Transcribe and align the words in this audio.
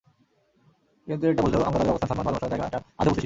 কিন্তু 1.07 1.23
এটা 1.29 1.41
বুঝলেও 1.43 1.63
আমরা 1.69 1.77
তাঁদের 1.79 1.91
অবস্থান, 1.93 2.09
সম্মান, 2.09 2.25
ভালোবাসার 2.27 2.51
জায়গাটা 2.53 2.77
আজও 2.83 2.85
বুঝতে 2.85 3.05
শিখিনি। 3.05 3.19